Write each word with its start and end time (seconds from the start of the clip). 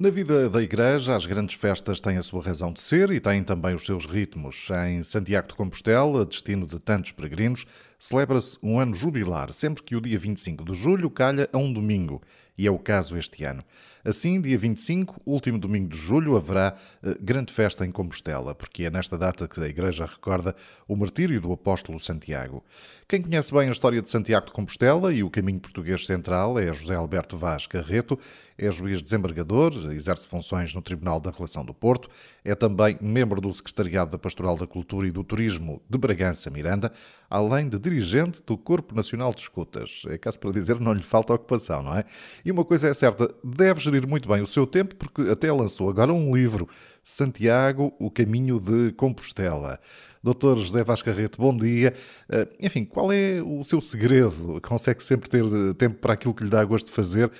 Na 0.00 0.08
vida 0.08 0.48
da 0.48 0.62
Igreja, 0.62 1.14
as 1.14 1.26
grandes 1.26 1.56
festas 1.56 2.00
têm 2.00 2.16
a 2.16 2.22
sua 2.22 2.42
razão 2.42 2.72
de 2.72 2.80
ser 2.80 3.10
e 3.10 3.20
têm 3.20 3.44
também 3.44 3.74
os 3.74 3.84
seus 3.84 4.06
ritmos. 4.06 4.68
Em 4.88 5.02
Santiago 5.02 5.48
de 5.48 5.54
Compostela, 5.54 6.24
destino 6.24 6.66
de 6.66 6.80
tantos 6.80 7.12
peregrinos, 7.12 7.66
celebra-se 7.98 8.56
um 8.62 8.80
ano 8.80 8.94
jubilar, 8.94 9.52
sempre 9.52 9.82
que 9.82 9.94
o 9.94 10.00
dia 10.00 10.18
25 10.18 10.64
de 10.64 10.72
julho 10.72 11.10
calha 11.10 11.50
a 11.52 11.58
um 11.58 11.70
domingo, 11.70 12.22
e 12.60 12.66
é 12.66 12.70
o 12.70 12.78
caso 12.78 13.16
este 13.16 13.42
ano. 13.42 13.64
Assim, 14.04 14.38
dia 14.38 14.58
25, 14.58 15.18
último 15.24 15.58
domingo 15.58 15.88
de 15.88 15.96
julho, 15.96 16.36
haverá 16.36 16.76
eh, 17.02 17.16
grande 17.18 17.54
festa 17.54 17.86
em 17.86 17.90
Compostela, 17.90 18.54
porque 18.54 18.84
é 18.84 18.90
nesta 18.90 19.16
data 19.16 19.48
que 19.48 19.58
a 19.60 19.66
Igreja 19.66 20.04
recorda 20.04 20.54
o 20.86 20.94
martírio 20.94 21.40
do 21.40 21.52
apóstolo 21.52 21.98
Santiago. 21.98 22.62
Quem 23.08 23.22
conhece 23.22 23.52
bem 23.52 23.68
a 23.68 23.72
história 23.72 24.02
de 24.02 24.10
Santiago 24.10 24.46
de 24.46 24.52
Compostela 24.52 25.12
e 25.12 25.22
o 25.22 25.30
caminho 25.30 25.58
português 25.58 26.04
central 26.04 26.58
é 26.58 26.72
José 26.72 26.94
Alberto 26.94 27.36
Vaz 27.36 27.66
Carreto, 27.66 28.18
é 28.58 28.70
juiz 28.70 29.02
desembargador, 29.02 29.90
exerce 29.92 30.26
funções 30.26 30.74
no 30.74 30.82
Tribunal 30.82 31.18
da 31.18 31.30
Relação 31.30 31.64
do 31.64 31.72
Porto, 31.72 32.10
é 32.44 32.54
também 32.54 32.98
membro 33.00 33.40
do 33.40 33.52
Secretariado 33.52 34.10
da 34.10 34.18
Pastoral 34.18 34.56
da 34.56 34.66
Cultura 34.66 35.08
e 35.08 35.10
do 35.10 35.24
Turismo 35.24 35.82
de 35.88 35.96
Bragança 35.96 36.50
Miranda, 36.50 36.92
além 37.30 37.68
de 37.68 37.78
dirigente 37.78 38.42
do 38.44 38.58
Corpo 38.58 38.92
Nacional 38.92 39.32
de 39.32 39.40
Escutas. 39.40 40.02
É 40.08 40.18
caso 40.18 40.40
para 40.40 40.50
dizer, 40.50 40.80
não 40.80 40.92
lhe 40.92 41.02
falta 41.02 41.32
ocupação, 41.32 41.80
não 41.80 41.96
é? 41.96 42.04
E 42.44 42.50
uma 42.50 42.64
coisa 42.64 42.88
é 42.88 42.94
certa, 42.94 43.32
deve 43.44 43.78
gerir 43.78 44.06
muito 44.06 44.28
bem 44.28 44.42
o 44.42 44.46
seu 44.48 44.66
tempo, 44.66 44.96
porque 44.96 45.22
até 45.30 45.52
lançou 45.52 45.88
agora 45.88 46.12
um 46.12 46.34
livro, 46.34 46.68
Santiago, 47.04 47.94
o 48.00 48.10
Caminho 48.10 48.58
de 48.58 48.90
Compostela. 48.92 49.78
Doutor 50.22 50.58
José 50.58 50.82
Vaz 50.82 51.00
Carreto, 51.00 51.40
bom 51.40 51.56
dia. 51.56 51.94
Eh, 52.28 52.48
enfim, 52.60 52.84
qual 52.84 53.10
é 53.12 53.40
o 53.40 53.62
seu 53.64 53.80
segredo? 53.80 54.60
Consegue 54.60 55.02
sempre 55.02 55.30
ter 55.30 55.44
eh, 55.44 55.72
tempo 55.78 55.98
para 55.98 56.12
aquilo 56.12 56.34
que 56.34 56.44
lhe 56.44 56.50
dá 56.50 56.62
gosto 56.64 56.86
de 56.86 56.92
fazer? 56.92 57.30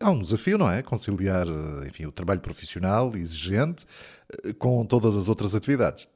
É 0.00 0.08
um 0.08 0.18
desafio, 0.18 0.56
não 0.56 0.68
é? 0.68 0.82
Conciliar 0.82 1.46
enfim, 1.86 2.06
o 2.06 2.10
trabalho 2.10 2.40
profissional 2.40 3.12
exigente 3.14 3.84
com 4.58 4.84
todas 4.84 5.14
as 5.14 5.28
outras 5.28 5.54
atividades. 5.54 6.08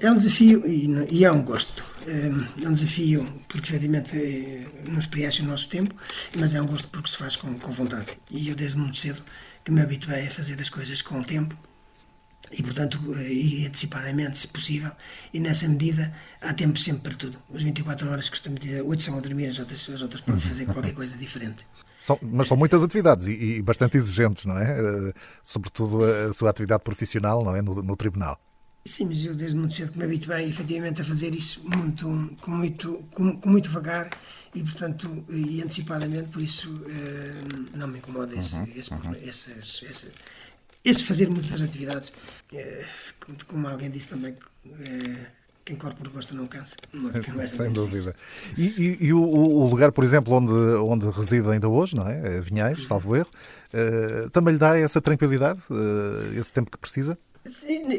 É 0.00 0.10
um 0.10 0.16
desafio 0.16 0.62
e 0.66 1.24
é 1.24 1.32
um 1.32 1.42
gosto. 1.42 1.84
É 2.06 2.68
um 2.68 2.72
desafio 2.72 3.24
porque, 3.48 3.70
efetivamente, 3.70 4.16
nos 4.88 5.06
preenche 5.06 5.42
o 5.42 5.44
nosso 5.44 5.68
tempo, 5.68 5.94
mas 6.36 6.54
é 6.54 6.60
um 6.60 6.66
gosto 6.66 6.88
porque 6.88 7.08
se 7.08 7.16
faz 7.16 7.36
com, 7.36 7.58
com 7.58 7.72
vontade. 7.72 8.06
E 8.30 8.48
eu, 8.48 8.54
desde 8.54 8.76
muito 8.76 8.98
cedo, 8.98 9.22
que 9.64 9.70
me 9.70 9.80
habituei 9.80 10.26
a 10.26 10.30
fazer 10.30 10.60
as 10.60 10.68
coisas 10.68 11.00
com 11.00 11.20
o 11.20 11.24
tempo 11.24 11.56
e, 12.50 12.62
portanto, 12.62 12.98
e 13.18 13.66
antecipadamente, 13.66 14.38
se 14.38 14.48
possível, 14.48 14.90
e 15.32 15.40
nessa 15.40 15.66
medida 15.66 16.12
há 16.40 16.52
tempo 16.52 16.78
sempre 16.78 17.02
para 17.02 17.14
tudo. 17.14 17.38
As 17.54 17.62
24 17.62 18.10
horas, 18.10 18.28
costumo 18.28 18.58
dizer, 18.58 18.82
8 18.82 19.02
são 19.02 19.16
a 19.16 19.20
dormir, 19.20 19.46
as 19.46 19.58
outras, 19.58 19.88
as 19.88 20.02
outras 20.02 20.20
pode-se 20.20 20.48
fazer 20.48 20.66
qualquer 20.66 20.92
coisa 20.92 21.16
diferente. 21.16 21.66
São, 22.00 22.18
mas 22.20 22.48
são 22.48 22.56
muitas 22.56 22.82
atividades 22.82 23.26
e, 23.26 23.32
e, 23.32 23.62
bastante 23.62 23.96
exigentes, 23.96 24.44
não 24.44 24.58
é? 24.58 24.82
Uh, 24.82 25.14
sobretudo 25.42 26.04
a 26.04 26.32
sua 26.34 26.50
atividade 26.50 26.82
profissional, 26.82 27.44
não 27.44 27.54
é? 27.54 27.62
No, 27.62 27.80
no, 27.80 27.96
tribunal. 27.96 28.38
Sim, 28.84 29.06
mas 29.06 29.24
eu 29.24 29.34
desde 29.34 29.56
muito 29.56 29.74
cedo 29.74 29.92
que 29.92 29.98
me 29.98 30.04
habituei 30.04 30.48
efetivamente 30.48 31.00
a 31.00 31.04
fazer 31.04 31.32
isso 31.34 31.62
muito, 31.64 32.36
com, 32.40 32.50
muito, 32.50 33.04
com, 33.14 33.36
com 33.36 33.48
muito 33.48 33.70
vagar 33.70 34.10
e, 34.52 34.60
portanto, 34.60 35.24
e 35.28 35.62
antecipadamente, 35.62 36.30
por 36.30 36.42
isso 36.42 36.68
uh, 36.68 37.76
não 37.76 37.86
me 37.86 37.98
incomoda 37.98 38.34
esse, 38.34 38.56
uhum, 38.56 38.68
esse, 38.74 38.92
uhum. 38.92 39.12
Essas, 39.24 39.84
esse, 39.88 40.08
esse, 40.84 41.04
fazer 41.04 41.30
muitas 41.30 41.62
atividades. 41.62 42.08
Uh, 42.52 43.44
como 43.46 43.68
alguém 43.68 43.88
disse 43.88 44.08
também, 44.08 44.36
quem 45.64 45.76
corre 45.76 45.94
por 45.94 46.08
gosto 46.08 46.34
não 46.34 46.48
cansa. 46.48 46.74
Sem, 47.46 47.46
sem 47.56 47.72
dúvida. 47.72 48.16
E, 48.58 48.64
e, 48.64 49.06
e 49.06 49.12
o, 49.12 49.22
o, 49.22 49.68
lugar, 49.68 49.92
por 49.92 50.02
exemplo, 50.02 50.34
onde, 50.34 50.52
onde 50.52 51.08
reside 51.08 51.48
ainda 51.48 51.68
hoje, 51.68 51.94
não 51.94 52.08
é? 52.08 52.40
Vinhais, 52.40 52.84
salvo 52.88 53.14
erro, 53.14 53.30
também 54.32 54.54
lhe 54.54 54.58
dá 54.58 54.76
essa 54.76 55.00
tranquilidade, 55.00 55.60
esse 56.36 56.52
tempo 56.52 56.68
que 56.68 56.78
precisa? 56.78 57.16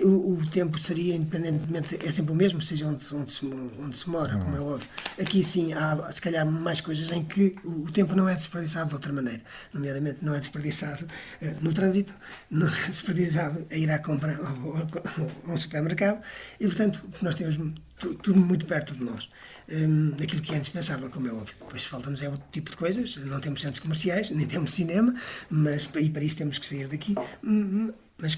O, 0.03 0.35
o, 0.35 0.45
tempo 0.51 0.79
seria, 0.79 1.13
independentemente, 1.15 1.99
é 2.01 2.09
sempre 2.11 2.31
o 2.31 2.35
mesmo, 2.35 2.61
seja 2.61 2.87
onde, 2.87 3.03
onde, 3.13 3.29
se, 3.29 3.45
onde 3.45 3.97
se 3.97 4.09
mora, 4.09 4.37
como 4.37 4.55
é 4.55 4.59
uhum. 4.59 4.73
óbvio. 4.73 4.87
Aqui 5.19 5.43
sim 5.43 5.73
há, 5.73 6.09
se 6.13 6.21
calhar, 6.21 6.45
mais 6.45 6.79
coisas 6.79 7.11
em 7.11 7.25
que 7.25 7.53
o, 7.65 7.83
o 7.83 7.91
tempo 7.91 8.15
não 8.15 8.29
é 8.29 8.35
desperdiçado 8.35 8.87
de 8.87 8.95
outra 8.95 9.11
maneira. 9.11 9.41
Nomeadamente, 9.73 10.23
não 10.23 10.33
é 10.33 10.39
desperdiçado 10.39 11.03
uh, 11.03 11.55
no 11.61 11.73
trânsito, 11.73 12.13
não 12.49 12.67
é 12.67 12.87
desperdiçado 12.87 13.67
a 13.69 13.75
ir 13.75 13.91
à 13.91 13.99
compra 13.99 14.39
a 14.39 15.51
um 15.51 15.57
supermercado 15.57 16.21
e, 16.57 16.65
portanto, 16.65 17.01
nós 17.21 17.35
temos 17.35 17.57
tudo 17.97 18.39
muito 18.39 18.65
perto 18.65 18.95
de 18.95 19.03
nós. 19.03 19.29
Um, 19.69 20.13
aquilo 20.21 20.41
que 20.41 20.53
é 20.53 20.57
indispensável, 20.57 21.09
como 21.09 21.27
é 21.27 21.33
óbvio. 21.33 21.53
Depois 21.59 21.83
falta-nos 21.83 22.21
é 22.21 22.29
outro 22.29 22.45
tipo 22.49 22.71
de 22.71 22.77
coisas. 22.77 23.17
Não 23.17 23.41
temos 23.41 23.59
centros 23.59 23.81
comerciais, 23.81 24.29
nem 24.31 24.47
temos 24.47 24.73
cinema, 24.73 25.13
mas 25.49 25.89
e 25.99 26.09
para 26.09 26.23
isso 26.23 26.37
temos 26.37 26.57
que 26.57 26.65
sair 26.65 26.87
daqui. 26.87 27.13
Hum, 27.43 27.89
hum, 27.89 27.93
mas 28.21 28.37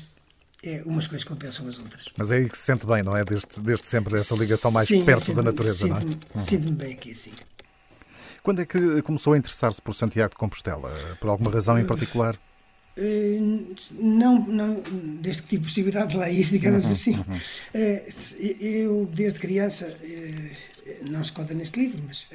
é, 0.66 0.82
umas 0.84 1.06
coisas 1.06 1.24
compensam 1.24 1.68
as 1.68 1.80
outras. 1.80 2.10
Mas 2.18 2.32
é 2.32 2.38
aí 2.38 2.50
que 2.50 2.58
se 2.58 2.64
sente 2.64 2.88
bem, 2.88 3.04
não 3.04 3.16
é? 3.16 3.24
Desde, 3.24 3.62
desde 3.62 3.88
sempre 3.88 4.16
essa 4.16 4.36
ligação 4.36 4.72
mais 4.72 4.88
sim, 4.88 5.06
perto 5.06 5.34
da 5.34 5.44
natureza, 5.44 5.88
não 5.88 5.98
é? 5.98 6.02
Uhum. 6.02 6.20
Sinto-me 6.38 6.76
bem 6.76 6.94
aqui, 6.94 7.14
sim. 7.14 7.34
Quando 8.42 8.62
é 8.62 8.66
que 8.66 9.02
começou 9.04 9.34
a 9.34 9.38
interessar-se 9.38 9.82
por 9.82 9.94
Santiago 9.94 10.32
de 10.32 10.38
Compostela? 10.38 10.92
Por 11.20 11.30
alguma 11.30 11.52
razão 11.52 11.78
em 11.78 11.86
particular? 11.86 12.36
Uh, 12.98 13.76
não, 13.92 14.40
não, 14.48 14.84
desde 15.22 15.44
que 15.44 15.50
tive 15.50 15.64
possibilidade 15.66 16.12
de 16.12 16.18
lá 16.18 16.30
ir, 16.30 16.46
digamos 16.46 16.86
uhum, 16.86 16.92
assim. 16.92 17.16
Uhum. 17.16 17.36
Uh, 17.76 18.64
eu, 18.64 19.10
desde 19.14 19.40
criança, 19.40 19.88
uh, 19.88 21.10
não 21.10 21.24
se 21.24 21.32
conta 21.32 21.54
neste 21.54 21.80
livro, 21.80 22.02
mas 22.08 22.28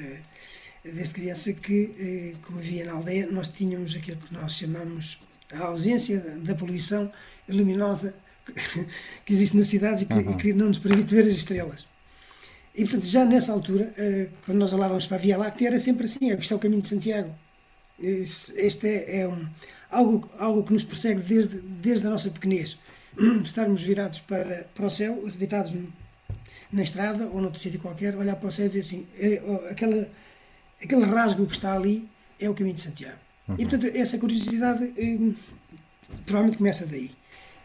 desde 0.85 1.15
criança 1.15 1.53
que, 1.53 2.37
como 2.43 2.59
via 2.59 2.85
na 2.85 2.93
aldeia, 2.93 3.27
nós 3.31 3.49
tínhamos 3.49 3.95
aquilo 3.95 4.19
que 4.19 4.35
nós 4.35 4.53
chamamos 4.53 5.19
a 5.53 5.65
ausência 5.65 6.21
da 6.43 6.55
poluição 6.55 7.11
luminosa 7.49 8.15
que 9.25 9.33
existe 9.33 9.57
nas 9.57 9.67
cidades 9.67 10.03
e 10.03 10.07
que, 10.07 10.15
uhum. 10.15 10.33
e 10.33 10.37
que, 10.37 10.53
não 10.53 10.69
nos 10.69 10.79
permite 10.79 11.15
ver 11.15 11.23
as 11.23 11.37
estrelas. 11.37 11.85
E, 12.75 12.83
portanto, 12.83 13.07
já 13.07 13.25
nessa 13.25 13.53
altura, 13.53 13.93
uh, 13.99 14.31
quando 14.45 14.59
nós 14.59 14.73
olhávamos 14.73 15.07
para 15.07 15.17
a 15.17 15.21
Via 15.21 15.37
Láctea, 15.37 15.69
era 15.69 15.79
sempre 15.79 16.05
assim: 16.05 16.33
isto 16.33 16.55
é 16.55 16.57
o 16.57 16.61
caminho 16.61 16.83
de 16.83 16.89
Santiago. 16.89 17.35
Este 17.99 18.89
é, 18.89 19.21
é 19.21 19.29
um, 19.29 19.47
algo, 19.91 20.31
algo 20.39 20.63
que 20.63 20.73
nos 20.73 20.85
persegue 20.85 21.21
desde, 21.21 21.59
desde 21.59 22.07
a 22.07 22.11
nossa 22.11 22.31
pequenez. 22.31 22.79
Estarmos 23.45 23.83
virados 23.83 24.21
para, 24.21 24.67
para 24.75 24.87
o 24.87 24.91
céu, 24.91 25.23
deitados 25.37 25.75
na 26.73 26.83
estrada 26.83 27.27
ou 27.27 27.41
noutro 27.41 27.59
sítio 27.59 27.81
qualquer, 27.81 28.17
olhar 28.17 28.37
para 28.37 28.49
o 28.49 28.53
céu 28.53 28.67
e 28.67 28.69
dizer 28.69 28.81
assim: 28.81 29.07
é, 29.19 29.43
aquele, 29.71 30.07
aquele 30.83 31.05
rasgo 31.05 31.47
que 31.47 31.53
está 31.53 31.75
ali 31.75 32.09
é 32.39 32.49
o 32.49 32.55
caminho 32.55 32.77
de 32.77 32.83
Santiago. 32.83 33.19
Uhum. 33.49 33.57
E, 33.59 33.67
portanto, 33.67 33.87
essa 33.95 34.19
curiosidade 34.19 34.93
um, 34.99 35.35
provavelmente 36.25 36.59
começa 36.59 36.87
daí. 36.87 37.11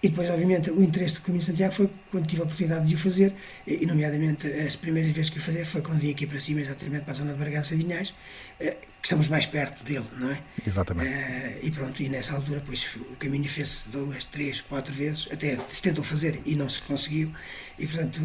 E 0.05 0.09
depois, 0.09 0.29
obviamente, 0.29 0.69
o 0.69 0.83
interesse 0.83 1.15
do 1.15 1.21
Caminho 1.21 1.39
de 1.39 1.47
Santiago 1.47 1.73
foi 1.73 1.89
quando 2.11 2.27
tive 2.27 2.39
a 2.39 2.43
oportunidade 2.43 2.85
de 2.85 2.93
o 2.93 2.97
fazer, 2.97 3.33
e, 3.65 3.87
nomeadamente, 3.87 4.45
as 4.45 4.75
primeiras 4.75 5.11
vezes 5.11 5.31
que 5.31 5.39
o 5.39 5.41
fazer 5.41 5.65
foi 5.65 5.81
quando 5.81 5.99
vim 5.99 6.11
aqui 6.11 6.27
para 6.27 6.39
cima, 6.39 6.61
exatamente 6.61 7.05
para 7.05 7.13
a 7.13 7.15
zona 7.15 7.33
de 7.33 7.39
Bargança 7.39 7.75
Vinhais, 7.75 8.13
eh, 8.59 8.77
que 9.01 9.07
estamos 9.07 9.27
mais 9.27 9.47
perto 9.47 9.83
dele, 9.83 10.05
não 10.19 10.29
é? 10.29 10.43
Exatamente. 10.63 11.09
Eh, 11.09 11.59
e 11.63 11.71
pronto, 11.71 12.03
e 12.03 12.07
nessa 12.07 12.35
altura, 12.35 12.61
pois, 12.63 12.87
o 12.97 13.15
caminho 13.15 13.49
fez-se 13.49 13.89
duas, 13.89 14.25
três, 14.25 14.61
quatro 14.61 14.93
vezes, 14.93 15.27
até 15.31 15.57
se 15.69 15.81
tentou 15.81 16.03
fazer 16.03 16.39
e 16.45 16.55
não 16.55 16.69
se 16.69 16.83
conseguiu, 16.83 17.33
e 17.79 17.87
portanto, 17.87 18.21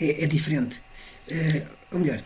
é, 0.00 0.24
é 0.24 0.26
diferente. 0.26 0.80
Eh, 1.30 1.66
ou 1.92 1.98
melhor, 1.98 2.22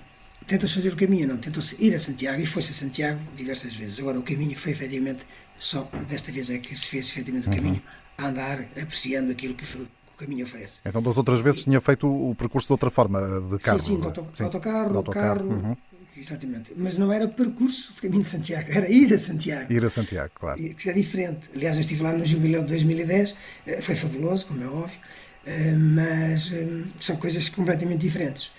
tentou-se 0.47 0.77
fazer 0.77 0.93
o 0.93 0.97
caminho, 0.97 1.27
não, 1.27 1.39
tentou-se 1.39 1.75
ir 1.85 1.97
a 1.97 1.99
Santiago, 1.99 2.41
e 2.41 2.47
foi-se 2.47 2.71
a 2.71 2.75
Santiago 2.75 3.21
diversas 3.35 3.75
vezes. 3.75 3.99
Agora, 3.99 4.21
o 4.21 4.23
caminho 4.23 4.57
foi 4.57 4.71
efetivamente 4.71 5.27
só 5.59 5.91
desta 6.09 6.31
vez 6.31 6.49
é 6.49 6.59
que 6.59 6.77
se 6.79 6.87
fez 6.87 7.09
efetivamente 7.09 7.49
o 7.49 7.51
uhum. 7.51 7.57
caminho 7.57 7.83
a 7.85 8.08
andar 8.19 8.61
apreciando 8.81 9.31
aquilo 9.31 9.55
que 9.55 9.65
o 9.65 9.89
caminho 10.19 10.45
oferece. 10.45 10.81
Então, 10.85 11.01
das 11.01 11.17
outras 11.17 11.41
vezes, 11.41 11.63
tinha 11.63 11.81
feito 11.81 12.07
o 12.07 12.35
percurso 12.35 12.67
de 12.67 12.73
outra 12.73 12.91
forma, 12.91 13.21
de 13.21 13.59
carro? 13.63 13.79
Sim, 13.79 13.87
sim, 13.87 14.01
de 14.01 14.07
auto, 14.07 14.27
sim, 14.35 14.45
autocarro, 14.45 14.91
de 14.91 14.97
autocarro, 14.97 15.49
carro. 15.49 15.51
Uhum. 15.51 15.77
Exatamente. 16.17 16.73
Mas 16.77 16.99
não 16.99 17.13
era 17.13 17.29
percurso 17.29 17.93
de 17.95 18.03
caminho 18.03 18.23
de 18.23 18.29
Santiago, 18.29 18.69
era 18.73 18.91
ir 18.91 19.13
a 19.15 19.19
Santiago. 19.19 19.73
Ir 19.73 19.85
a 19.85 19.91
Santiago, 19.91 20.33
claro. 20.35 20.61
Que 20.75 20.91
é 20.91 20.93
diferente. 20.93 21.49
Aliás, 21.55 21.77
eu 21.77 21.81
estive 21.81 22.03
lá 22.03 22.13
no 22.13 22.27
Jubileu 22.27 22.63
de 22.63 22.69
2010, 22.69 23.37
eh, 23.67 23.81
foi 23.81 23.95
fabuloso, 23.95 24.47
como 24.47 24.65
é 24.65 24.67
óbvio, 24.67 24.99
eh, 25.47 25.73
mas 25.77 26.53
eh, 26.53 26.67
são 26.99 27.17
coisas 27.17 27.49
completamente 27.49 28.01
diferentes. 28.01 28.51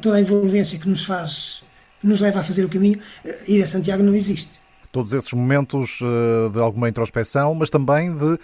toda 0.00 0.16
a 0.16 0.20
envolvência 0.20 0.78
que 0.78 0.88
nos 0.88 1.04
faz, 1.04 1.62
que 2.00 2.06
nos 2.06 2.20
leva 2.20 2.40
a 2.40 2.42
fazer 2.42 2.64
o 2.64 2.68
caminho, 2.70 2.98
ir 3.46 3.62
a 3.62 3.66
Santiago 3.66 4.02
não 4.02 4.14
existe 4.14 4.63
todos 4.94 5.12
esses 5.12 5.32
momentos 5.32 6.00
uh, 6.00 6.48
de 6.50 6.60
alguma 6.60 6.88
introspeção, 6.88 7.52
mas 7.52 7.68
também 7.68 8.14
de, 8.14 8.24
uh, 8.24 8.38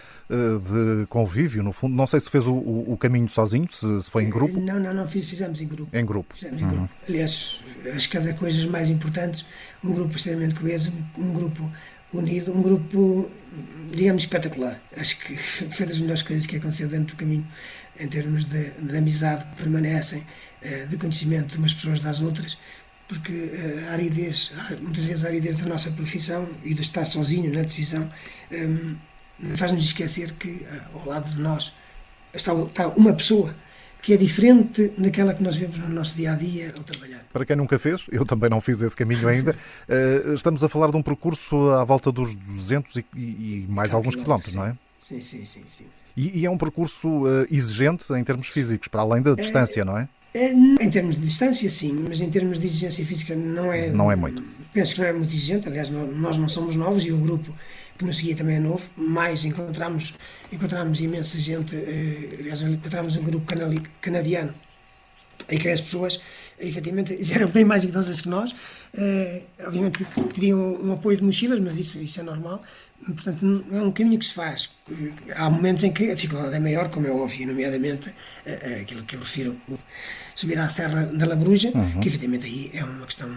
de, 0.58 1.06
convívio, 1.06 1.62
no 1.62 1.72
fundo. 1.72 1.94
Não 1.94 2.08
sei 2.08 2.18
se 2.18 2.28
fez 2.28 2.44
o, 2.44 2.52
o, 2.52 2.96
caminho 2.96 3.28
sozinho, 3.28 3.68
se, 3.70 4.02
se, 4.02 4.10
foi 4.10 4.24
em 4.24 4.30
grupo. 4.30 4.58
Não, 4.58 4.80
não, 4.80 4.92
não, 4.92 5.08
fizemos 5.08 5.60
em 5.60 5.68
grupo. 5.68 5.96
Em 5.96 6.04
grupo. 6.04 6.34
Fizemos 6.34 6.60
em 6.60 6.64
uhum. 6.64 6.70
grupo. 6.70 6.90
Aliás, 7.08 7.60
acho 7.94 8.10
que 8.10 8.18
cada 8.18 8.34
coisas 8.34 8.64
mais 8.64 8.90
importantes, 8.90 9.46
um 9.84 9.92
grupo 9.92 10.16
extremamente 10.16 10.56
coeso, 10.56 10.92
um 11.16 11.32
grupo 11.32 11.70
unido, 12.12 12.52
um 12.52 12.62
grupo, 12.62 13.30
digamos, 13.94 14.24
espetacular. 14.24 14.82
Acho 14.96 15.20
que 15.20 15.36
foi 15.70 15.86
das 15.86 16.00
melhores 16.00 16.22
coisas 16.22 16.46
que 16.48 16.56
aconteceu 16.56 16.88
dentro 16.88 17.14
do 17.14 17.18
caminho, 17.20 17.46
em 18.00 18.08
termos 18.08 18.44
de, 18.44 18.70
de 18.70 18.96
amizade 18.96 19.44
que 19.44 19.62
permanecem, 19.62 20.26
eh, 20.62 20.86
de 20.86 20.96
conhecimento 20.96 21.52
de 21.52 21.58
umas 21.58 21.72
pessoas 21.74 22.00
das 22.00 22.20
outras, 22.20 22.58
porque 23.10 23.32
eh, 23.32 23.88
a 23.88 23.92
aridez, 23.94 24.52
muitas 24.80 25.04
vezes 25.04 25.24
a 25.24 25.28
aridez 25.28 25.56
da 25.56 25.66
nossa 25.66 25.90
profissão 25.90 26.48
e 26.64 26.72
de 26.72 26.80
estar 26.80 27.04
sozinho 27.04 27.52
na 27.52 27.62
decisão, 27.62 28.08
um, 28.52 28.94
faz-nos 29.56 29.82
esquecer 29.82 30.30
que 30.34 30.64
ao 30.94 31.04
lado 31.04 31.28
de 31.28 31.40
nós 31.40 31.72
está, 32.32 32.54
uma 32.96 33.12
pessoa 33.12 33.52
que 34.00 34.14
é 34.14 34.16
diferente 34.16 34.92
daquela 34.96 35.34
que 35.34 35.42
nós 35.42 35.56
vemos 35.56 35.76
no 35.76 35.88
nosso 35.88 36.14
dia 36.14 36.32
a 36.32 36.36
dia 36.36 36.72
ao 36.76 36.84
trabalhar. 36.84 37.24
Para 37.32 37.44
quem 37.44 37.56
nunca 37.56 37.80
fez, 37.80 38.06
eu 38.12 38.24
também 38.24 38.48
não 38.48 38.60
fiz 38.60 38.80
esse 38.80 38.94
caminho 38.94 39.26
ainda, 39.26 39.56
eh, 39.88 40.32
estamos 40.32 40.62
a 40.62 40.68
falar 40.68 40.92
de 40.92 40.96
um 40.96 41.02
percurso 41.02 41.70
à 41.70 41.82
volta 41.82 42.12
dos 42.12 42.36
200 42.36 42.94
e, 42.96 43.04
e 43.16 43.66
mais 43.68 43.92
alguns 43.92 44.14
quilómetros, 44.14 44.54
não 44.54 44.66
é? 44.66 44.76
Sim, 44.96 45.20
sim, 45.20 45.44
sim. 45.44 45.64
sim. 45.66 45.86
E, 46.16 46.40
e, 46.40 46.46
é 46.46 46.50
um 46.50 46.58
percurso 46.58 47.22
exigente 47.50 48.12
em 48.12 48.22
termos 48.22 48.48
físicos, 48.48 48.88
para 48.88 49.00
além 49.00 49.22
da 49.22 49.34
distância, 49.34 49.80
é, 49.80 49.84
não 49.84 49.96
é? 49.96 50.08
É? 50.32 50.50
Em 50.50 50.90
termos 50.90 51.16
de 51.16 51.22
distância, 51.22 51.68
sim, 51.68 52.04
mas 52.08 52.20
em 52.20 52.30
termos 52.30 52.58
de 52.58 52.66
exigência 52.66 53.04
física 53.04 53.34
não 53.34 53.72
é. 53.72 53.90
Não 53.90 54.10
é 54.10 54.16
muito. 54.16 54.42
Penso 54.72 54.94
que 54.94 55.00
não 55.00 55.08
é 55.08 55.12
muito 55.12 55.30
exigente, 55.30 55.68
aliás, 55.68 55.90
nós 55.90 56.36
não 56.36 56.48
somos 56.48 56.76
novos 56.76 57.04
e 57.04 57.10
o 57.10 57.18
grupo 57.18 57.52
que 57.98 58.04
nos 58.04 58.16
seguia 58.16 58.36
também 58.36 58.56
é 58.56 58.60
novo, 58.60 58.88
mas 58.96 59.44
encontramos, 59.44 60.14
encontramos 60.50 61.00
imensa 61.00 61.38
gente, 61.38 61.76
eh, 61.76 62.36
aliás, 62.38 62.62
encontramos 62.62 63.16
um 63.16 63.22
grupo 63.22 63.52
canadiano 64.00 64.54
em 65.50 65.58
que 65.58 65.68
as 65.68 65.80
pessoas 65.80 66.20
efetivamente 66.58 67.16
já 67.22 67.34
eram 67.34 67.48
bem 67.48 67.64
mais 67.64 67.84
idosas 67.84 68.20
que 68.20 68.28
nós, 68.28 68.54
eh, 68.96 69.42
obviamente 69.66 70.06
teriam 70.32 70.80
um 70.82 70.92
apoio 70.92 71.16
de 71.18 71.24
mochilas, 71.24 71.58
mas 71.58 71.76
isso, 71.76 71.98
isso 71.98 72.20
é 72.20 72.22
normal, 72.22 72.62
portanto 73.04 73.64
é 73.72 73.82
um 73.82 73.92
caminho 73.92 74.18
que 74.18 74.24
se 74.24 74.34
faz. 74.34 74.70
Há 75.34 75.48
momentos 75.50 75.84
em 75.84 75.92
que 75.92 76.10
a 76.10 76.14
dificuldade 76.14 76.54
é 76.54 76.60
maior, 76.60 76.88
como 76.88 77.06
é 77.06 77.10
óbvio, 77.10 77.46
nomeadamente 77.46 78.12
eh, 78.44 78.80
aquilo 78.82 79.02
que 79.04 79.16
eu 79.16 79.20
refiro, 79.20 79.56
subir 80.34 80.58
à 80.58 80.68
Serra 80.68 81.06
da 81.06 81.26
Labruja, 81.26 81.70
uhum. 81.74 82.00
que 82.00 82.08
efetivamente 82.08 82.46
aí 82.46 82.70
é 82.74 82.84
uma 82.84 83.06
questão, 83.06 83.28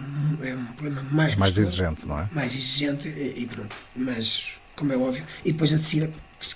é 0.42 0.54
um 0.54 0.64
problema 0.66 1.02
mais 1.10 1.36
Mais 1.36 1.56
exigente, 1.56 2.06
não 2.06 2.20
é? 2.20 2.28
Mais 2.32 2.52
exigente 2.52 3.08
e 3.08 3.46
pronto, 3.46 3.76
mas 3.94 4.52
como 4.76 4.92
é 4.92 4.96
óbvio, 4.96 5.24
e 5.44 5.52
depois 5.52 5.72
a 5.72 5.76
descida, 5.76 6.10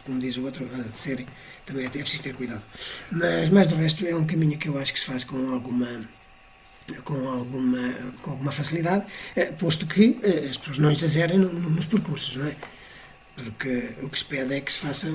como 0.04 0.18
diz 0.18 0.36
o 0.36 0.44
outro, 0.44 0.68
a 0.74 0.82
descer, 0.82 1.24
também 1.64 1.86
é 1.86 1.88
preciso 1.88 2.22
ter 2.22 2.34
cuidado. 2.34 2.62
Mas, 3.10 3.50
mais 3.50 3.66
do 3.66 3.76
resto, 3.76 4.06
é 4.06 4.14
um 4.14 4.26
caminho 4.26 4.58
que 4.58 4.68
eu 4.68 4.78
acho 4.78 4.92
que 4.92 5.00
se 5.00 5.06
faz 5.06 5.24
com 5.24 5.52
alguma 5.52 6.08
com 7.04 7.28
alguma, 7.28 7.92
com 8.22 8.30
alguma 8.30 8.50
facilidade, 8.50 9.04
eh, 9.36 9.52
posto 9.52 9.86
que 9.86 10.18
eh, 10.22 10.48
as 10.48 10.56
pessoas 10.56 10.78
não 10.78 10.90
exagerem 10.90 11.38
nos 11.38 11.84
percursos, 11.84 12.36
não 12.36 12.46
é? 12.46 12.56
Porque 13.42 13.94
o 14.02 14.08
que 14.08 14.18
se 14.18 14.24
pede 14.24 14.54
é 14.54 14.60
que 14.60 14.72
se 14.72 14.80
faça 14.80 15.08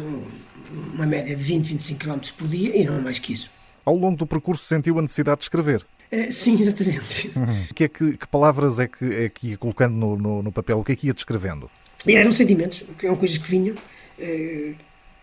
uma 0.93 1.05
média 1.05 1.35
de 1.35 1.43
20, 1.43 1.67
25 1.67 1.99
km 1.99 2.19
por 2.37 2.47
dia 2.47 2.75
e 2.75 2.85
não 2.85 3.01
mais 3.01 3.19
que 3.19 3.33
isso. 3.33 3.51
Ao 3.85 3.95
longo 3.95 4.15
do 4.15 4.25
percurso 4.25 4.63
sentiu 4.65 4.97
a 4.97 5.01
necessidade 5.01 5.39
de 5.39 5.43
escrever? 5.43 5.85
É, 6.09 6.31
sim, 6.31 6.53
exatamente. 6.59 7.31
Uhum. 7.35 7.65
Que, 7.75 7.83
é 7.83 7.87
que, 7.87 8.17
que, 8.17 8.27
palavras 8.27 8.79
é 8.79 8.87
que, 8.87 9.05
é 9.05 9.29
que 9.29 9.49
ia 9.49 9.57
colocando 9.57 9.95
no, 9.95 10.15
no, 10.15 10.43
no, 10.43 10.51
papel? 10.51 10.79
O 10.79 10.83
que 10.83 10.93
é 10.93 10.95
que 10.95 11.07
ia 11.07 11.13
descrevendo? 11.13 11.69
E 12.05 12.15
eram 12.15 12.31
sentimentos, 12.31 12.83
eram 13.01 13.15
coisas 13.15 13.37
que 13.37 13.49
vinham, 13.49 13.75
eh, 14.19 14.73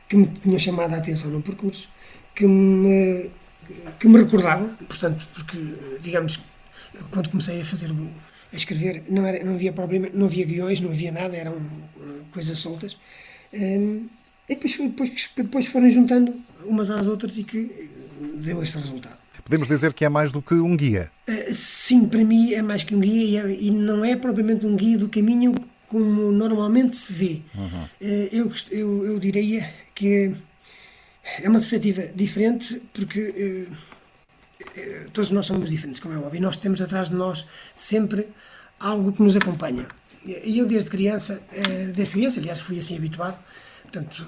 que 0.09 0.17
me 0.17 0.27
tinham 0.27 0.59
chamado 0.59 0.95
a 0.95 0.99
atenção 0.99 1.31
no 1.31 1.43
percurso, 1.43 1.89
que 2.35 2.47
me, 2.47 3.31
que 3.99 4.09
me 4.09 4.19
recordavam, 4.19 4.75
portanto, 4.89 5.27
porque, 5.35 5.59
digamos, 6.01 6.41
quando 7.11 7.29
comecei 7.29 7.61
a 7.61 7.65
fazer, 7.65 7.91
a 8.53 8.57
escrever, 8.57 9.05
não, 9.09 9.27
era, 9.27 9.45
não 9.45 9.55
havia 9.55 9.73
problema, 9.73 10.09
não 10.13 10.27
havia 10.27 10.45
guiões, 10.45 10.81
não 10.81 10.91
havia 10.91 11.13
nada, 11.13 11.37
eram 11.37 11.53
uh, 11.53 12.25
coisas 12.33 12.59
soltas. 12.59 12.97
Um, 13.53 14.07
e 14.49 14.55
depois, 14.55 14.77
depois, 14.77 15.31
depois 15.37 15.67
foram 15.67 15.89
juntando 15.91 16.35
umas 16.65 16.91
às 16.91 17.07
outras 17.07 17.39
e 17.39 17.45
que 17.45 17.91
deu 18.37 18.63
este 18.63 18.79
resultado. 18.79 19.19
Podemos 19.45 19.67
dizer 19.67 19.93
que 19.93 20.05
é 20.05 20.09
mais 20.09 20.31
do 20.31 20.43
que 20.43 20.55
um 20.55 20.77
guia? 20.77 21.11
Uh, 21.29 21.55
sim, 21.55 22.07
para 22.07 22.23
mim 22.25 22.53
é 22.53 22.63
mais 22.63 22.83
que 22.83 22.95
um 22.95 23.01
guia 23.01 23.25
e, 23.25 23.37
é, 23.37 23.63
e, 23.63 23.71
não 23.71 24.05
é 24.05 24.17
propriamente 24.17 24.67
um 24.67 24.77
guia 24.77 24.99
do 24.99 25.09
caminho 25.09 25.55
como 25.89 26.31
normalmente 26.31 26.97
se 26.97 27.13
vê. 27.13 27.43
Uhum. 27.55 27.83
Uh, 28.01 28.29
eu, 28.33 28.53
eu, 28.71 29.07
eu 29.07 29.19
diria 29.19 29.73
que 29.95 30.35
é 31.43 31.49
uma 31.49 31.59
perspectiva 31.59 32.03
diferente 32.15 32.81
porque 32.93 33.67
uh, 33.69 33.77
todos 35.13 35.31
nós 35.31 35.47
somos 35.47 35.71
diferentes, 35.71 36.01
como 36.01 36.15
é 36.15 36.19
óbvio, 36.19 36.39
e 36.39 36.41
nós 36.41 36.57
temos 36.57 36.81
atrás 36.81 37.09
de 37.09 37.15
nós 37.15 37.47
sempre 37.75 38.29
algo 38.79 39.13
que 39.13 39.23
nos 39.23 39.37
acompanha. 39.37 39.87
E 40.27 40.59
eu 40.59 40.67
desde 40.67 40.91
criança, 40.91 41.43
desde 41.95 42.15
criança, 42.15 42.41
aliás, 42.41 42.61
fui 42.61 42.79
assim 42.79 42.97
habituado, 42.97 43.39
portanto, 43.83 44.27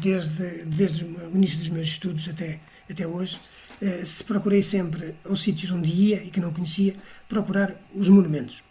desde, 0.00 0.64
desde 0.64 1.04
o 1.04 1.30
início 1.34 1.58
dos 1.58 1.68
meus 1.68 1.88
estudos 1.88 2.28
até 2.28 2.60
até 2.90 3.06
hoje, 3.06 3.38
eh, 3.80 4.04
se 4.04 4.24
procurei 4.24 4.62
sempre 4.62 5.14
aos 5.24 5.42
sítios 5.42 5.70
onde 5.70 5.90
ia 5.90 6.22
e 6.22 6.30
que 6.30 6.40
não 6.40 6.52
conhecia, 6.52 6.94
procurar 7.28 7.74
os 7.94 8.08
monumentos. 8.08 8.62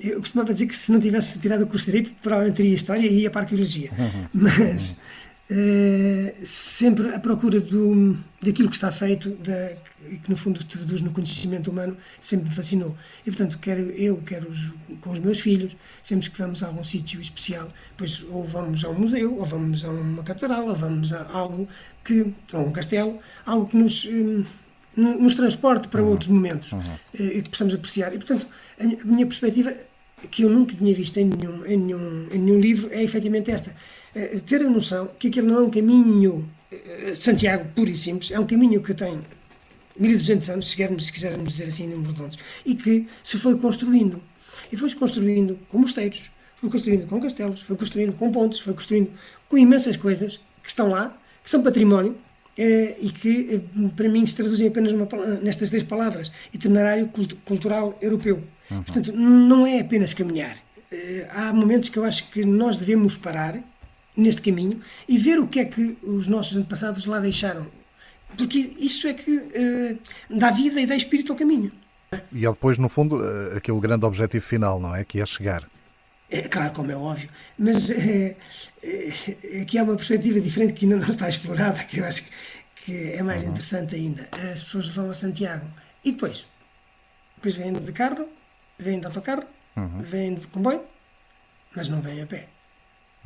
Eu 0.00 0.20
costumava 0.20 0.52
dizer 0.52 0.66
que 0.66 0.76
se 0.76 0.90
não 0.90 1.00
tivesse 1.00 1.38
tirado 1.38 1.62
o 1.62 1.66
curso 1.66 1.86
de 1.86 1.92
Direito, 1.92 2.14
provavelmente 2.22 2.56
teria 2.56 2.74
História 2.74 3.06
e 3.06 3.20
ia 3.20 3.30
para 3.30 3.42
a 3.42 3.44
Arqueologia. 3.44 3.90
Uhum. 3.96 4.26
Mas 4.32 4.90
eh, 4.90 5.31
sempre 6.44 7.14
à 7.14 7.18
procura 7.18 7.60
do, 7.60 8.16
daquilo 8.40 8.68
que 8.68 8.74
está 8.74 8.90
feito 8.90 9.30
da, 9.30 9.72
e 10.08 10.16
que 10.16 10.30
no 10.30 10.36
fundo 10.36 10.62
traduz 10.64 11.00
no 11.00 11.12
conhecimento 11.12 11.70
humano 11.70 11.96
sempre 12.20 12.48
me 12.48 12.54
fascinou 12.54 12.96
e 13.26 13.30
portanto 13.30 13.58
quero 13.58 13.82
eu 13.90 14.16
quero 14.24 14.48
os, 14.48 14.70
com 15.00 15.10
os 15.10 15.18
meus 15.18 15.40
filhos 15.40 15.76
sempre 16.02 16.30
que 16.30 16.38
vamos 16.38 16.62
a 16.62 16.68
algum 16.68 16.84
sítio 16.84 17.20
especial 17.20 17.68
pois 17.96 18.24
ou 18.30 18.44
vamos 18.44 18.84
a 18.84 18.88
um 18.88 19.00
museu 19.00 19.38
ou 19.38 19.44
vamos 19.44 19.84
a 19.84 19.90
uma 19.90 20.22
catedral 20.22 20.66
ou 20.68 20.74
vamos 20.74 21.12
a 21.12 21.28
algo 21.30 21.68
que 22.04 22.32
ou 22.52 22.66
um 22.66 22.72
castelo 22.72 23.18
algo 23.44 23.66
que 23.66 23.76
nos 23.76 24.04
hum, 24.04 24.44
nos 24.96 25.34
transporte 25.34 25.88
para 25.88 26.02
uhum. 26.02 26.10
outros 26.10 26.28
momentos 26.28 26.72
uhum. 26.72 26.80
Eh, 27.18 27.38
e 27.38 27.42
que 27.42 27.50
possamos 27.50 27.74
apreciar 27.74 28.14
e 28.14 28.18
portanto 28.18 28.46
a 28.80 28.84
minha 29.04 29.26
perspectiva 29.26 29.72
que 30.30 30.42
eu 30.42 30.50
nunca 30.50 30.74
tinha 30.74 30.94
visto 30.94 31.16
em 31.18 31.24
nenhum, 31.24 31.64
em 31.66 31.76
nenhum, 31.76 32.28
em 32.32 32.38
nenhum 32.38 32.60
livro 32.60 32.90
é 32.92 33.02
efetivamente 33.02 33.50
esta 33.50 33.74
eh, 34.14 34.40
ter 34.46 34.62
a 34.62 34.68
noção 34.68 35.10
que 35.18 35.28
aquele 35.28 35.46
não 35.46 35.60
é 35.60 35.62
um 35.62 35.70
caminho 35.70 36.48
eh, 36.70 37.14
Santiago 37.18 37.68
puro 37.74 37.90
e 37.90 37.96
simples, 37.96 38.30
é 38.30 38.38
um 38.38 38.46
caminho 38.46 38.82
que 38.82 38.94
tem 38.94 39.20
1200 39.98 40.50
anos, 40.50 40.68
se 40.68 40.76
quisermos, 40.76 41.06
se 41.06 41.12
quisermos 41.12 41.52
dizer 41.52 41.64
assim 41.64 41.84
em 41.84 41.88
números 41.88 42.12
redondos, 42.12 42.38
e 42.64 42.74
que 42.74 43.06
se 43.22 43.38
foi 43.38 43.58
construindo. 43.58 44.22
E 44.70 44.76
foi-se 44.76 44.96
construindo 44.96 45.58
com 45.68 45.78
mosteiros, 45.78 46.30
foi 46.56 46.70
construindo 46.70 47.06
com 47.06 47.20
castelos, 47.20 47.60
foi 47.62 47.76
construindo 47.76 48.12
com 48.14 48.30
pontes, 48.32 48.60
foi 48.60 48.72
construindo 48.72 49.10
com 49.48 49.58
imensas 49.58 49.96
coisas 49.96 50.40
que 50.62 50.68
estão 50.68 50.88
lá, 50.88 51.18
que 51.42 51.50
são 51.50 51.62
património, 51.62 52.16
e 52.56 53.10
que 53.10 53.62
para 53.96 54.08
mim 54.08 54.24
se 54.26 54.36
traduzem 54.36 54.68
apenas 54.68 54.92
uma, 54.92 55.06
nestas 55.42 55.70
três 55.70 55.82
palavras: 55.82 56.30
itinerário 56.52 57.10
cultural 57.44 57.96
europeu. 58.00 58.42
Uhum. 58.70 58.82
Portanto, 58.82 59.12
não 59.12 59.66
é 59.66 59.80
apenas 59.80 60.14
caminhar. 60.14 60.56
há 61.30 61.52
momentos 61.52 61.88
que 61.88 61.98
eu 61.98 62.04
acho 62.04 62.30
que 62.30 62.44
nós 62.44 62.78
devemos 62.78 63.16
parar 63.16 63.58
neste 64.16 64.42
caminho 64.42 64.80
e 65.08 65.16
ver 65.16 65.38
o 65.38 65.46
que 65.46 65.60
é 65.60 65.64
que 65.64 65.96
os 66.02 66.28
nossos 66.28 66.56
antepassados 66.56 67.06
lá 67.06 67.18
deixaram. 67.20 67.66
Porque 68.36 68.74
isso 68.78 69.06
é 69.06 69.14
que 69.14 69.98
dá 70.30 70.50
vida 70.50 70.80
e 70.80 70.86
dá 70.86 70.96
espírito 70.96 71.32
ao 71.32 71.38
caminho. 71.38 71.70
E 72.32 72.46
é 72.46 72.50
depois, 72.50 72.78
no 72.78 72.88
fundo, 72.88 73.22
aquele 73.56 73.80
grande 73.80 74.04
objetivo 74.04 74.44
final, 74.44 74.78
não 74.80 74.94
é? 74.94 75.04
Que 75.04 75.20
é 75.20 75.26
chegar. 75.26 75.66
É, 76.32 76.48
claro, 76.48 76.72
como 76.72 76.90
é 76.90 76.96
óbvio. 76.96 77.28
Mas 77.58 77.90
é, 77.90 78.36
é, 78.82 79.60
aqui 79.60 79.76
há 79.76 79.82
uma 79.82 79.96
perspectiva 79.96 80.40
diferente 80.40 80.72
que 80.72 80.86
ainda 80.86 80.96
não 80.96 81.10
está 81.10 81.28
explorada, 81.28 81.84
que 81.84 82.00
eu 82.00 82.06
acho 82.06 82.24
que, 82.24 82.30
que 82.76 83.12
é 83.12 83.22
mais 83.22 83.42
uhum. 83.42 83.50
interessante 83.50 83.94
ainda. 83.94 84.26
As 84.50 84.62
pessoas 84.62 84.88
vão 84.88 85.10
a 85.10 85.14
Santiago 85.14 85.70
e 86.02 86.12
depois? 86.12 86.46
Depois 87.36 87.54
vêm 87.54 87.74
de 87.74 87.92
carro, 87.92 88.26
vêm 88.78 88.98
de 88.98 89.06
autocarro, 89.06 89.44
uhum. 89.76 89.98
vêm 90.00 90.34
de 90.36 90.46
comboio, 90.46 90.82
mas 91.76 91.88
não 91.88 92.00
vêm 92.00 92.22
a 92.22 92.26
pé. 92.26 92.48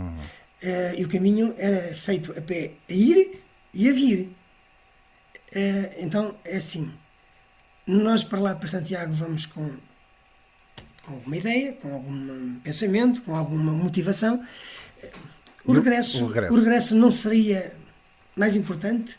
Uhum. 0.01 0.19
Uh, 0.63 0.95
e 0.99 1.05
o 1.05 1.09
caminho 1.09 1.55
era 1.57 1.95
feito 1.95 2.37
a 2.37 2.43
pé 2.43 2.73
a 2.91 2.93
ir 2.93 3.41
e 3.73 3.89
a 3.89 3.93
vir. 3.93 4.35
Uh, 5.53 5.95
então 5.99 6.35
é 6.45 6.57
assim: 6.57 6.93
nós 7.87 8.25
para 8.25 8.41
lá 8.41 8.55
para 8.55 8.67
Santiago 8.67 9.13
vamos 9.13 9.47
com, 9.47 9.77
com 11.07 11.15
alguma 11.15 11.37
ideia, 11.37 11.73
com 11.75 11.95
algum 11.95 12.55
pensamento, 12.61 13.23
com 13.23 13.35
alguma 13.35 13.73
motivação. 13.73 14.45
O 15.65 15.73
regresso, 15.73 16.25
o 16.25 16.27
regresso. 16.29 16.53
o 16.53 16.57
regresso 16.57 16.95
não 16.95 17.13
seria 17.13 17.73
mais 18.37 18.57
importante? 18.57 19.19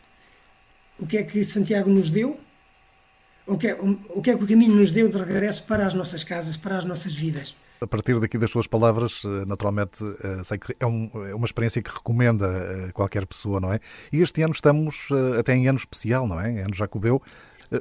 O 1.00 1.08
que 1.08 1.18
é 1.18 1.24
que 1.24 1.44
Santiago 1.44 1.90
nos 1.90 2.10
deu? 2.10 2.40
O 3.46 3.58
que, 3.58 3.68
é, 3.68 3.78
o 4.10 4.22
que 4.22 4.32
é 4.32 4.38
que 4.38 4.44
o 4.44 4.48
caminho 4.48 4.76
nos 4.76 4.92
deu 4.92 5.08
de 5.08 5.18
regresso 5.18 5.64
para 5.64 5.88
as 5.88 5.94
nossas 5.94 6.24
casas, 6.24 6.58
para 6.58 6.78
as 6.78 6.84
nossas 6.84 7.16
vidas? 7.16 7.56
a 7.80 7.88
partir 7.88 8.20
daqui 8.20 8.38
das 8.38 8.50
suas 8.50 8.68
palavras, 8.68 9.22
eh, 9.24 9.46
naturalmente, 9.46 10.04
eh, 10.24 10.44
sei 10.44 10.58
que 10.58 10.76
é, 10.80 10.86
um, 10.86 11.10
é, 11.28 11.36
uma 11.36 11.46
experiência 11.46 11.82
que 11.82 11.90
recomenda 11.90 12.88
a 12.88 12.92
qualquer 12.92 13.26
pessoa, 13.26 13.60
não 13.60 13.72
é? 13.72 13.80
E 14.12 14.22
este 14.22 14.42
ano 14.42 14.52
estamos 14.52 15.10
eh, 15.12 15.40
até 15.40 15.56
em 15.56 15.68
ano 15.68 15.78
especial, 15.78 16.28
não 16.28 16.40
é? 16.40 16.62
Ano 16.62 16.74
Jacobeu, 16.74 17.22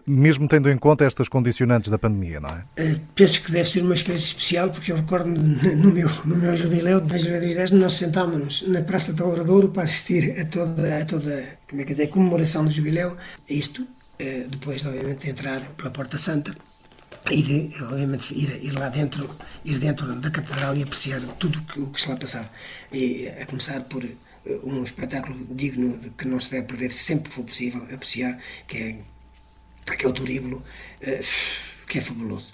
mesmo 0.07 0.49
tendo 0.49 0.71
em 0.71 0.77
conta 0.77 1.05
estas 1.05 1.29
condicionantes 1.29 1.91
da 1.91 1.99
pandemia, 1.99 2.41
não 2.41 2.51
é? 2.51 3.01
Penso 3.15 3.43
que 3.43 3.53
deve 3.53 3.71
ser 3.71 3.83
uma 3.83 3.95
experiência 3.95 4.29
especial, 4.29 4.71
porque 4.71 4.93
eu 4.93 4.97
recordo 4.97 5.29
no 5.29 5.93
meu, 5.93 6.11
no 6.25 6.37
meu 6.37 6.57
jubileu 6.57 7.01
de 7.01 7.09
2010, 7.09 7.71
nós 7.73 7.95
sentámos-nos 7.95 8.67
na 8.69 8.83
Praça 8.83 9.13
do 9.13 9.27
Oradouro 9.27 9.69
para 9.69 9.85
assistir 9.85 10.39
a 10.41 10.45
toda, 10.45 10.99
a 10.99 11.05
toda 11.05 11.59
como 11.69 11.81
é 11.81 11.85
que 11.85 11.91
dizer, 11.91 12.05
a 12.05 12.09
comemoração 12.09 12.65
do 12.65 12.71
jubileu, 12.71 13.17
isto, 13.49 13.87
depois, 14.51 14.85
obviamente, 14.85 15.23
de 15.23 15.31
entrar 15.31 15.61
pela 15.77 15.91
Porta 15.91 16.17
Santa 16.17 16.53
e 17.31 17.43
de, 17.43 17.83
obviamente, 17.83 18.35
ir, 18.35 18.65
ir 18.65 18.73
lá 18.73 18.89
dentro, 18.89 19.29
ir 19.65 19.79
dentro 19.79 20.15
da 20.17 20.31
catedral 20.31 20.77
e 20.77 20.83
apreciar 20.83 21.21
tudo 21.39 21.61
que, 21.63 21.81
o 21.81 21.89
que 21.89 22.01
se 22.01 22.09
lá 22.09 22.17
passava. 22.17 22.51
E, 22.93 23.29
a 23.29 23.47
começar 23.47 23.81
por 23.83 24.05
um 24.65 24.85
espetáculo 24.85 25.47
digno 25.51 25.99
de 25.99 26.11
que 26.11 26.29
não 26.29 26.39
se 26.39 26.51
deve 26.53 26.67
perder 26.67 26.93
sempre 26.93 27.29
que 27.29 27.35
for 27.35 27.45
possível 27.45 27.83
apreciar, 27.93 28.39
que 28.67 28.79
é, 28.79 28.99
que 29.95 30.07
é 30.07 30.09
o 30.09 30.13
Turíbulo, 30.13 30.63
que 31.87 31.99
é 31.99 32.01
fabuloso. 32.01 32.53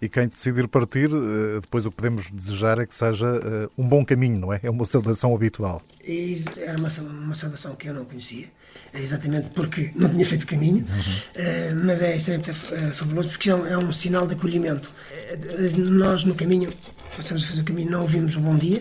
E 0.00 0.08
quem 0.08 0.28
decidir 0.28 0.68
partir, 0.68 1.10
eh, 1.10 1.60
depois 1.60 1.84
o 1.86 1.90
que 1.90 1.96
podemos 1.96 2.30
desejar 2.30 2.78
é 2.78 2.86
que 2.86 2.94
seja 2.94 3.26
eh, 3.26 3.68
um 3.76 3.86
bom 3.86 4.04
caminho, 4.04 4.38
não 4.38 4.52
é? 4.52 4.60
É 4.62 4.70
uma 4.70 4.84
saudação 4.84 5.34
habitual. 5.34 5.82
Era 6.56 6.76
uma, 6.78 6.88
uma 7.10 7.34
saudação 7.34 7.74
que 7.74 7.88
eu 7.88 7.94
não 7.94 8.04
conhecia, 8.04 8.46
é 8.92 9.00
exatamente 9.00 9.50
porque 9.50 9.90
não 9.96 10.08
tinha 10.08 10.24
feito 10.24 10.46
caminho, 10.46 10.86
uhum. 10.88 11.84
mas 11.84 12.00
é 12.00 12.16
extremamente 12.16 12.52
fabuloso 12.92 13.30
porque 13.30 13.50
é 13.50 13.54
um, 13.54 13.66
é 13.66 13.76
um 13.76 13.92
sinal 13.92 14.26
de 14.26 14.34
acolhimento. 14.34 14.92
Nós 15.76 16.24
no 16.24 16.34
caminho, 16.34 16.72
passamos 17.16 17.44
a 17.44 17.46
fazer 17.46 17.62
o 17.62 17.64
caminho, 17.64 17.90
não 17.90 18.02
ouvimos 18.02 18.36
o 18.36 18.40
bom 18.40 18.56
dia, 18.56 18.80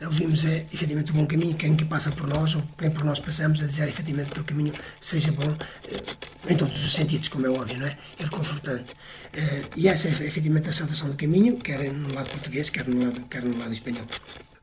ouvimos 0.00 0.44
é, 0.44 0.66
efetivamente 0.72 1.10
o 1.10 1.14
bom 1.14 1.26
caminho, 1.26 1.56
quem 1.56 1.74
que 1.74 1.84
passa 1.84 2.10
por 2.12 2.26
nós, 2.26 2.54
ou 2.54 2.62
quem 2.76 2.90
por 2.90 3.04
nós 3.04 3.18
passamos, 3.18 3.62
a 3.62 3.66
dizer 3.66 3.88
efetivamente 3.88 4.32
que 4.32 4.40
o 4.40 4.44
caminho 4.44 4.72
seja 5.00 5.32
bom, 5.32 5.56
eh, 5.88 6.52
em 6.52 6.56
todos 6.56 6.84
os 6.84 6.92
sentidos, 6.92 7.28
como 7.28 7.46
é 7.46 7.50
óbvio, 7.50 7.78
não 7.78 7.86
é? 7.86 7.96
É 8.18 8.24
reconfortante. 8.24 8.94
Eh, 9.32 9.62
e 9.76 9.88
essa 9.88 10.08
é 10.08 10.10
efetivamente 10.10 10.68
a 10.68 10.72
salvação 10.72 11.08
do 11.08 11.16
caminho, 11.16 11.56
quer 11.58 11.92
no 11.92 12.12
lado 12.12 12.28
português, 12.30 12.68
quer 12.68 12.86
no 12.86 13.04
lado, 13.04 13.20
quer 13.22 13.42
no 13.42 13.56
lado 13.58 13.72
espanhol. 13.72 14.06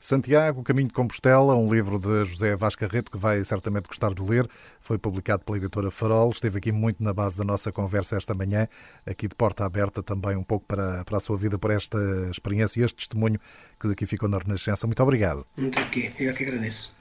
Santiago, 0.03 0.63
Caminho 0.63 0.89
de 0.89 0.93
Compostela, 0.93 1.55
um 1.55 1.73
livro 1.73 1.97
de 1.97 2.25
José 2.25 2.57
Vaz 2.57 2.75
Carreto 2.75 3.09
que 3.09 3.17
vai 3.17 3.41
certamente 3.45 3.87
gostar 3.87 4.13
de 4.13 4.21
ler. 4.21 4.45
Foi 4.81 4.97
publicado 4.97 5.45
pela 5.45 5.57
editora 5.57 5.89
Farol. 5.89 6.29
Esteve 6.29 6.57
aqui 6.57 6.73
muito 6.73 7.01
na 7.01 7.13
base 7.13 7.37
da 7.37 7.45
nossa 7.45 7.71
conversa 7.71 8.17
esta 8.17 8.33
manhã, 8.33 8.67
aqui 9.05 9.29
de 9.29 9.33
porta 9.33 9.63
aberta 9.63 10.03
também 10.03 10.35
um 10.35 10.43
pouco 10.43 10.65
para, 10.65 11.05
para 11.05 11.15
a 11.15 11.19
sua 11.21 11.37
vida, 11.37 11.57
por 11.57 11.71
esta 11.71 11.97
experiência 12.29 12.81
e 12.81 12.83
este 12.83 12.97
testemunho 12.97 13.39
que 13.79 13.87
daqui 13.87 14.05
ficou 14.05 14.27
na 14.27 14.39
Renascença. 14.39 14.85
Muito 14.85 15.01
obrigado. 15.01 15.47
Muito 15.55 15.79
aqui, 15.79 16.11
eu 16.19 16.31
é 16.31 16.33
que 16.33 16.43
agradeço. 16.43 16.93